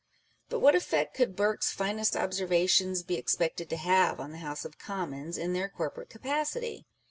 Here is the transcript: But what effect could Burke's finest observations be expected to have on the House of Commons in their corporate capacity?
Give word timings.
But 0.49 0.61
what 0.61 0.73
effect 0.73 1.13
could 1.13 1.35
Burke's 1.35 1.71
finest 1.71 2.15
observations 2.15 3.03
be 3.03 3.17
expected 3.17 3.69
to 3.69 3.77
have 3.77 4.19
on 4.19 4.31
the 4.31 4.39
House 4.39 4.65
of 4.65 4.79
Commons 4.79 5.37
in 5.37 5.53
their 5.53 5.69
corporate 5.69 6.09
capacity? 6.09 6.87